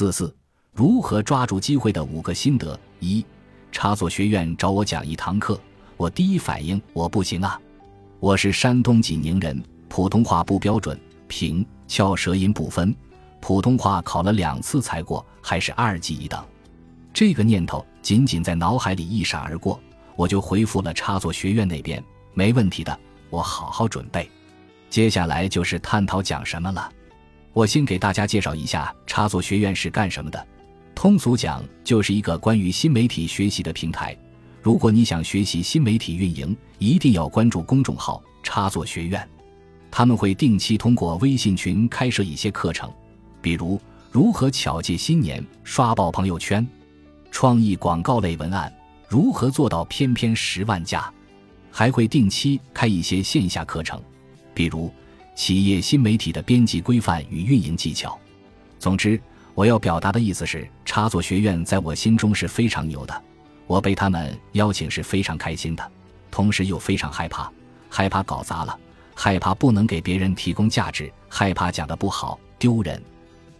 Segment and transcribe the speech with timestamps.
[0.00, 0.34] 四四，
[0.72, 2.80] 如何抓住机会的五个心得。
[3.00, 3.22] 一，
[3.70, 5.60] 插座学院找我讲一堂课，
[5.98, 7.60] 我第一反应我不行啊，
[8.18, 12.96] 我是山东济宁人，普通话不标准，平翘舌音不分，
[13.42, 16.42] 普通话考了两次才过，还是二级一等。
[17.12, 19.78] 这个念头仅仅在脑海里一闪而过，
[20.16, 22.98] 我就回复了插座学院那边，没问题的，
[23.28, 24.26] 我好好准备。
[24.88, 26.90] 接下来就是探讨讲什么了。
[27.52, 30.46] 我先给大家介绍一下插座学院是干什么的。
[30.94, 34.16] 通俗讲，就是一个关于新媒体学习的平台。
[34.62, 39.26] 如果你想学习新媒体运营，一定要关注公众号“插座学院”。
[39.90, 42.92] 他们会定期通过微信群开设一些课程，
[43.42, 43.80] 比如
[44.12, 46.64] 如何巧借新年刷爆朋友圈，
[47.30, 48.72] 创意广告类文案
[49.08, 51.12] 如何做到篇篇十万加，
[51.70, 54.00] 还会定期开一些线下课程，
[54.54, 54.92] 比如。
[55.40, 58.20] 企业新媒体的编辑规范与运营技巧。
[58.78, 59.18] 总之，
[59.54, 63.24] 我要表达的意思是，插座学院在我心中是非常牛的。
[63.66, 65.92] 我被他们邀请是非常开心的，
[66.30, 67.50] 同时又非常害怕，
[67.88, 68.78] 害怕搞砸了，
[69.14, 73.02] 害怕不能给别人提供价值，害怕讲的不好丢人。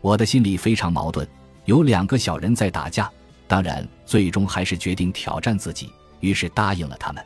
[0.00, 1.26] 我的心里非常矛盾，
[1.64, 3.10] 有两个小人在打架。
[3.48, 7.20] 当然，最终还是决定挑战自己，于是答应了他们。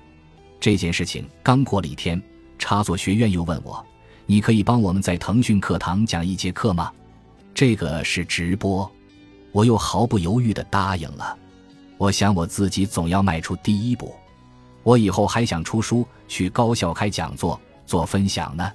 [0.58, 2.18] 这件事情刚过了一天，
[2.58, 3.84] 插座学院又问我。
[4.30, 6.92] 你可以帮我们在腾讯课堂讲一节课吗？
[7.54, 8.88] 这个是直播，
[9.52, 11.34] 我又毫不犹豫地答应了。
[11.96, 14.14] 我想我自己总要迈出第一步。
[14.82, 18.70] 我以后还想出书，去高校开讲座，做分享呢。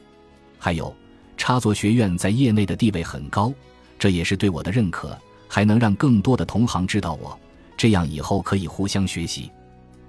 [0.57, 0.91] 还有，
[1.37, 3.53] 插座学院在业内的地位很高，
[3.99, 5.15] 这也是对我的认可，
[5.47, 7.39] 还能让更多的同行知道我，
[7.77, 9.51] 这样以后可以互相学习。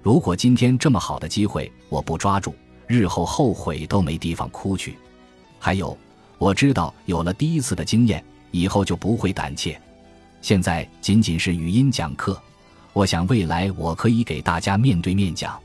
[0.01, 2.55] 如果今天这么好的机会我不抓住，
[2.87, 4.97] 日后后悔都没地方哭去。
[5.65, 5.97] 还有，
[6.37, 9.75] 我知道有了第一次的经验，以后就不会胆怯。
[10.39, 12.39] 现在仅仅是语音讲课，
[12.93, 15.59] 我想未来我可以给大家面对面讲。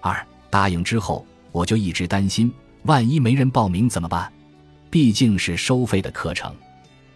[0.00, 2.52] 二答应之后，我就一直担心，
[2.84, 4.32] 万一没人报名怎么办？
[4.88, 6.54] 毕竟是收费的课程，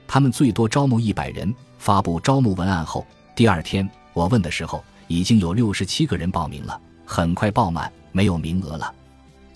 [0.08, 1.54] 他们最多招募一百人。
[1.78, 3.06] 发布招募文案后，
[3.36, 8.92] 第二天我问的时候，已经有六十七个人报名了，很快爆满，没有名额了。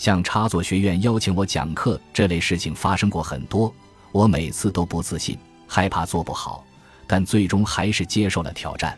[0.00, 3.70] 像插座学院邀请我讲课这类事情发生过很多，
[4.12, 6.64] 我每次都不自信，害怕做不好，
[7.06, 8.96] 但最终还是接受了挑战。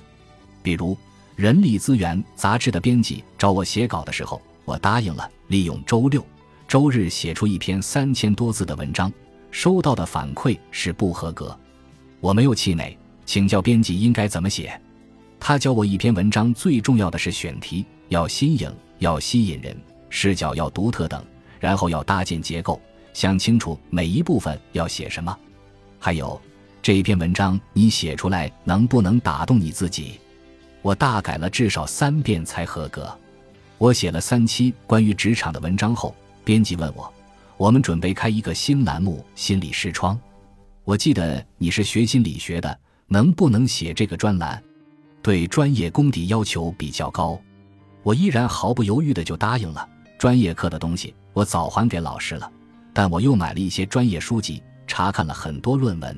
[0.62, 0.94] 比如
[1.34, 6.24] 《人力资源》杂志的编辑找我写稿的时候，我答应了，利用周六、
[6.68, 9.12] 周日写出一篇三千多字的文章，
[9.50, 11.58] 收到的反馈是不合格。
[12.20, 12.96] 我没有气馁，
[13.26, 14.80] 请教编辑应该怎么写。
[15.40, 19.76] 他教我一篇文章最重要的是选题要新颖，要吸引人。
[20.14, 21.24] 视角要独特等，
[21.58, 22.78] 然后要搭建结构，
[23.14, 25.36] 想清楚每一部分要写什么。
[25.98, 26.38] 还有
[26.82, 30.20] 这一篇文章你写出来能不能打动你自己？
[30.82, 33.10] 我大改了至少三遍才合格。
[33.78, 36.14] 我写了三期关于职场的文章后，
[36.44, 37.10] 编辑问我
[37.56, 40.16] ：“我们准备开一个新栏目——心理视窗。
[40.84, 44.62] 我记得你是学心理学的，能不能写这个专栏？
[45.22, 47.40] 对专业功底要求比较高。”
[48.04, 49.88] 我依然毫不犹豫的就答应了。
[50.22, 52.48] 专业课的东西我早还给老师了，
[52.92, 56.16] 但我又买了一些专业书籍，查看了很多论文。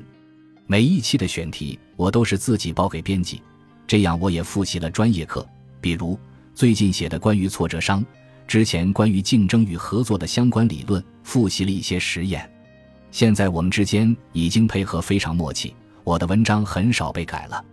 [0.67, 3.41] 每一期的选题我都是自己报给编辑，
[3.87, 5.43] 这样我也复习了专业课，
[5.81, 6.19] 比如
[6.53, 8.05] 最近写的关于挫折商，
[8.47, 12.47] 之前关于竞争与合作的相关理论，复习了一些实验。
[13.09, 15.73] 现在我们之间已经配合非常默契，
[16.03, 17.65] 我的文章很少被改了。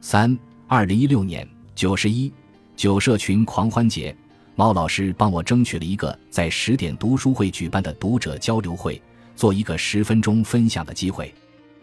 [0.00, 0.34] 三
[0.66, 2.32] 二零一六年九十一
[2.74, 4.16] 九社群狂欢节。
[4.56, 9.00] 猫老师帮我争取了一个在十点读书会举办的读者交流会，
[9.34, 11.32] 做一个十分钟分享的机会。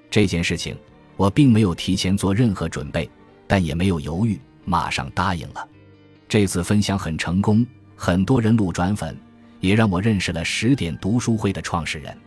[0.09, 0.77] 这件事情
[1.17, 3.09] 我并没有提前做任何准备，
[3.45, 5.67] 但也没有犹豫，马上答应了。
[6.29, 9.17] 这次分享很成功，很多人路转粉，
[9.59, 12.17] 也让我认识了十点读书会的创始人。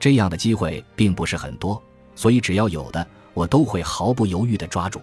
[0.00, 1.80] 这样的机会并不是很多，
[2.16, 5.00] 所以只要有的，我都会毫不犹豫地抓住。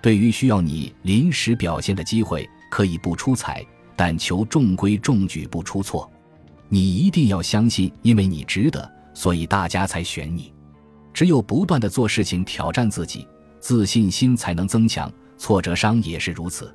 [0.00, 3.66] 对于需要你临时表现的机会，可以不出彩。
[3.96, 6.10] 但求中规中矩，不出错。
[6.68, 10.52] 你一定要相信，因为你值得，所以大家才选你。
[11.12, 13.28] 只有不断的做事情，挑战自己，
[13.60, 15.12] 自信心才能增强。
[15.36, 16.74] 挫折伤也是如此。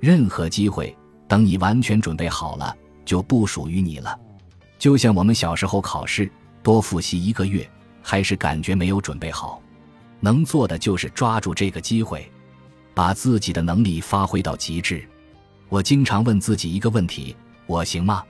[0.00, 0.96] 任何机会，
[1.28, 2.74] 等你完全准备好了，
[3.04, 4.18] 就不属于你了。
[4.78, 6.30] 就像我们小时候考试，
[6.62, 7.68] 多复习一个月，
[8.02, 9.60] 还是感觉没有准备好。
[10.20, 12.28] 能做的就是抓住这个机会，
[12.94, 15.06] 把自己的能力发挥到极致。
[15.68, 17.36] 我经常问自己一个问题：
[17.66, 18.24] 我行吗？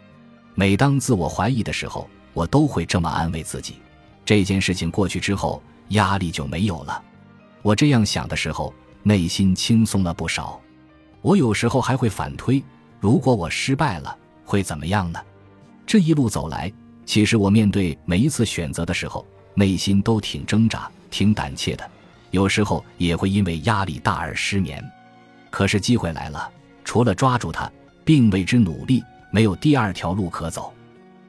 [0.55, 3.77] 每当自我怀疑的时候，我都会这么安慰自己。
[4.25, 7.01] 这件事情过去之后，压力就没有了。
[7.63, 8.75] 我这样想的时候，
[9.05, 10.61] 内心轻松了不少。
[11.23, 12.63] 我有时候还会反推：
[12.99, 15.21] 如果我失败了，会怎么样呢？
[15.87, 16.73] 这一路走来，
[17.07, 19.25] 其实我面对每一次选择的时候，
[19.55, 21.89] 内心都挺挣扎、挺胆怯的。
[22.33, 24.85] 有时候也会因为压力大而失眠。
[25.51, 26.51] 可是机会来了，
[26.89, 27.71] 除了抓住它，
[28.03, 30.73] 并为之努力，没有第二条路可走。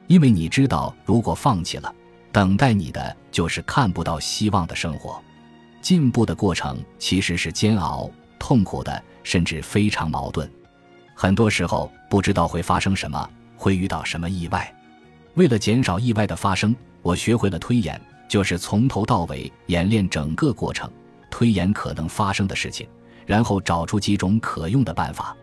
[0.06, 1.94] 因为你知道，如果放弃了，
[2.32, 5.22] 等待你的就是看不到希望的生活。
[5.82, 10.50] 进步的过程其实是煎熬、痛苦的，甚至非常矛盾。
[11.14, 14.74] 很多时候不知道会发生什么，会遇到什么意外。
[15.34, 20.90] 为了减少意外的发生，我学会了推演，就是从头到尾演练整个过程，
[21.30, 22.88] 推演可能发生的事情。
[23.26, 25.36] 然后找出几种可用的办法，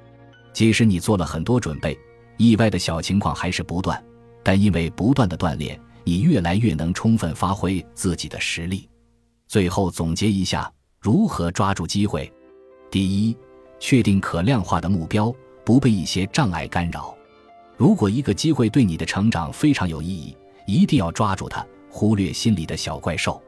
[0.57, 1.95] 即使你做了很多准备，
[2.37, 4.03] 意外的小情况还是不断，
[4.41, 8.89] 但因为不断的锻炼，你越来越能充分发挥自己的实力。
[9.47, 12.33] 最后总结一下，如何抓住机会：
[12.89, 13.37] 第一，
[13.79, 15.31] 确定可量化的目标，
[15.63, 17.15] 不被一些障碍干扰。
[17.77, 23.39] 如果一个机会对你的成长非常有意义，一定要抓住它，忽略心里的小怪兽。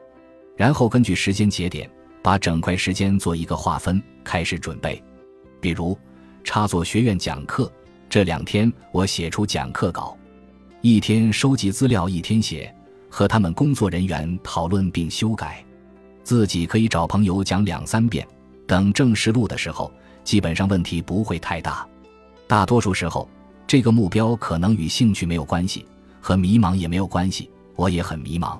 [0.56, 1.90] 然后根据时间节点。
[2.22, 5.02] 把整块时间做一个划分，开始准备。
[5.58, 5.98] 比如，
[6.44, 7.70] 插座学院讲课，
[8.08, 10.16] 这两天我写出讲课稿，
[10.80, 12.74] 一天收集资料，一天写，
[13.08, 15.64] 和他们工作人员讨论并修改。
[16.22, 18.26] 自己可以找朋友讲两三遍。
[18.66, 19.92] 等正式录的时候，
[20.22, 21.86] 基本上问题不会太大。
[22.46, 23.28] 大多数时候，
[23.66, 25.84] 这个目标可能与兴趣没有关系，
[26.20, 27.50] 和迷茫也没有关系。
[27.74, 28.58] 我也很迷茫。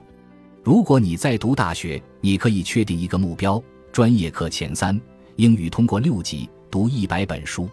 [0.65, 3.62] 如果你在读大学，你可以确定一个目标：
[3.93, 5.00] 专业课前三，
[5.37, 7.69] 英语通过六级，读一百本书。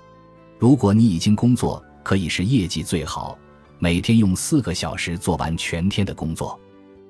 [0.58, 3.38] 如果你已经工作，可以是业绩最好，
[3.80, 6.60] 每天用四个小时做完全天的工作。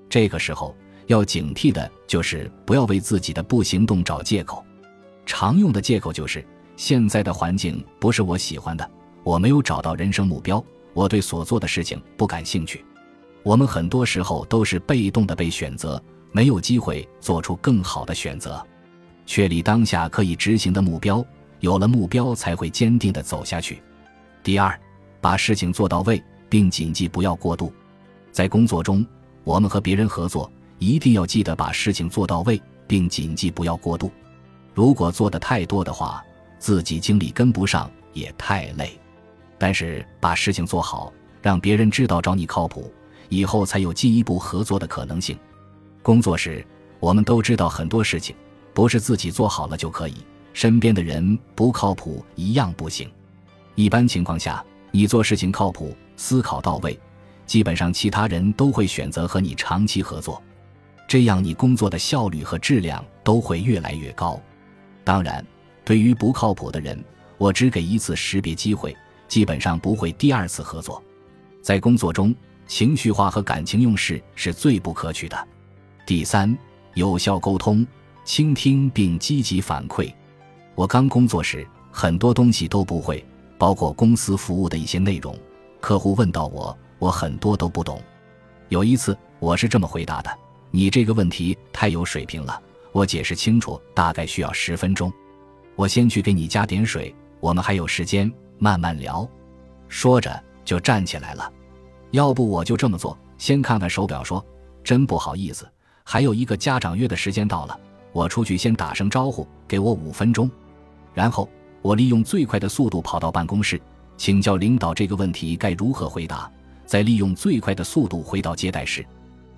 [0.10, 0.76] 这个时候
[1.08, 4.64] 要警惕的就是不要为自己的不行动找借口。
[5.26, 6.46] 常用的借口就是
[6.76, 8.90] 现在的环境不是我喜欢的，
[9.24, 10.64] 我没有找到人生目标，
[10.94, 12.84] 我对所做的事情不感兴趣。
[13.44, 16.02] 我们很多时候都是被动的被选择，
[16.34, 18.62] 没有机会做出更好的选择。
[19.26, 21.26] 确立当下可以执行的目标，
[21.60, 23.82] 有了目标才会坚定的走下去。
[24.44, 24.80] 第二，
[25.20, 27.74] 把事情做到位，并谨记不要过度。
[28.32, 29.06] 在工作中，
[29.44, 34.12] 我们和别人合作，一定要记得把事情做到位，并谨记不要过度。
[34.74, 36.24] 如果做的太多的话，
[36.60, 38.98] 自己精力跟不上也太累。
[39.58, 41.12] 但是把事情做好，
[41.42, 42.92] 让别人知道找你靠谱。
[43.30, 45.38] 以后才有进一步合作的可能性。
[46.02, 46.66] 工作时，
[46.98, 48.34] 我们都知道很多事情
[48.74, 50.16] 不是自己做好了就可以，
[50.58, 53.08] 身边的人不靠谱一样不行。
[53.76, 57.00] 一般情况下，你做事情靠谱、思考到位，
[57.46, 60.42] 基本上其他人都会选择和你长期合作，
[61.08, 64.42] 这样你工作的效率和质量都会越来越高。
[65.04, 65.46] 当然，
[65.86, 67.06] 对于不靠谱的人，
[67.38, 71.04] 我只给一次识别机会，基本上不会第二次合作。
[71.62, 72.36] 在工作中。
[72.66, 75.48] 情绪化和感情用事是最不可取的。
[76.06, 76.58] 第三，
[76.96, 77.86] 有效沟通、
[78.26, 80.12] 倾听并积极反馈。
[80.78, 83.26] 我刚工作时，很多东西都不会，
[83.58, 85.36] 包括公司服务的一些内容。
[85.82, 88.00] 客户问到我，我很多都不懂。
[88.70, 90.30] 有一次，我是这么回答的
[90.70, 95.12] ：“你这个问题太有水平了，我解释清楚大概需要十分钟。
[95.76, 99.28] 我先去给你加点水，我们还有时间慢慢聊。”
[99.90, 101.52] 说着就站起来了。
[102.12, 104.46] 要不我就这么做，先看看手表，说
[104.86, 105.68] ：“真不好意思，
[106.04, 107.80] 还有一个家长约的时间到了，
[108.12, 110.48] 我出去先打声招呼，给我五分钟。”
[111.18, 111.50] 然后
[111.82, 113.82] 我利用最快的速度跑到办公室，
[114.18, 116.48] 请教领导这个问题该如何回答，
[116.86, 119.04] 再利用最快的速度回到接待室。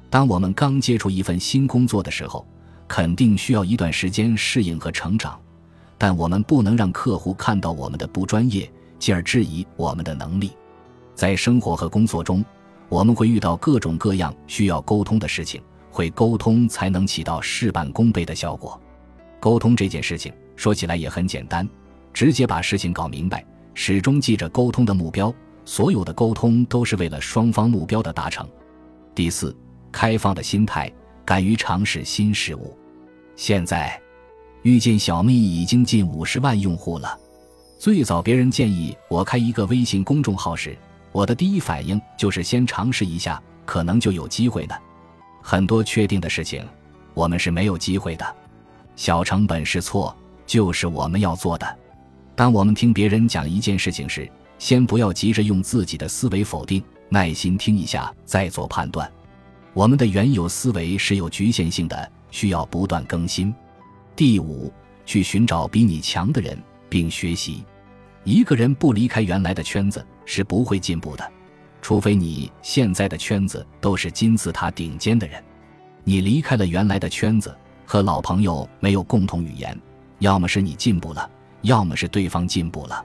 [0.10, 2.48] 当我们刚接触一份新工作的时候，
[2.88, 5.38] 肯定需要一段时间适应和成长，
[5.98, 10.54] 但我们不能让客户看到我们的不专业，进而质疑我们的能力。
[11.14, 12.42] 在生活和工作中，
[12.88, 15.62] 我们会遇到各种各样需要沟通的事情，
[15.92, 18.80] 会沟通才能起到事半功倍的效果。
[19.42, 21.66] 沟通这件事情说起来也很简单，
[22.12, 25.34] 直接把事情搞明白，始终记着沟通的目标。
[25.64, 28.46] 所有的沟通都是为了双方目标的达成。
[29.16, 29.56] 第四，
[29.90, 30.92] 开放的心态，
[31.24, 32.78] 敢于尝试新事物。
[33.38, 33.98] 现在，
[34.64, 37.18] 遇见小蜜已经近五十万用户了。
[37.78, 40.78] 最早别人建议我开一个微信公众号时，
[41.14, 44.78] 我的第一反应就是先尝试一下，可能就有机会的。
[45.42, 46.68] 很多确定的事情，
[47.14, 48.36] 我们是没有机会的。
[48.98, 50.14] 小成本是错
[50.50, 51.78] 就是我们要做的。
[52.36, 54.28] 当我们听别人讲一件事情时，
[54.58, 59.10] 先不要急着用自己的思维否定，耐心听一下再做判断。
[59.76, 63.54] 我们的原有思维是有局限性的，需要不断更新。
[64.16, 64.74] 第五，
[65.06, 66.58] 去寻找比你强的人，
[66.90, 67.64] 并学习。
[68.24, 71.32] 一个人不离开原来的圈子是不会进步的，
[71.80, 75.44] 除非你现在的圈子都是金字塔顶尖的人。
[76.04, 79.80] 你离开了原来的圈子，和老朋友没有共同语言，
[80.20, 81.30] 要么是你进步了，
[81.62, 83.04] 要么是对方进步了。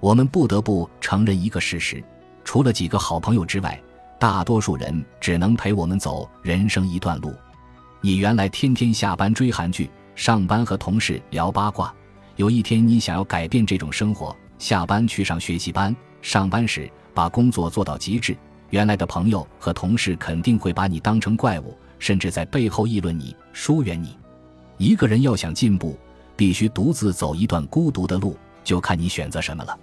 [0.00, 2.02] 我们不得不承认一个事实：
[2.44, 3.80] 除了几个好朋友之外，
[4.18, 7.34] 大多数人只能陪我们走人生一段路。
[8.00, 11.92] 你原来天天下班追韩剧，上班和同事聊八卦，
[12.36, 14.34] 有一天你想要改变这种生活。
[14.58, 18.36] 下班去上学习班，上班时把工作做到极致。
[18.70, 24.16] 原来的朋友和同事肯定会把你当成怪物，甚至在背后议论你、疏远你。
[24.78, 25.98] 一个人要想进步，
[26.36, 29.78] 必须独自走一段孤独的路，就看你选择什么了。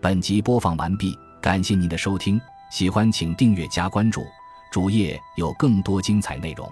[0.00, 4.24] 本集播放完毕，感谢您的收听，喜欢请订阅加关注，
[4.70, 6.70] 主页有更多精彩内容。